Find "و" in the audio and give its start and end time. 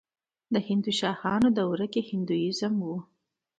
2.85-2.91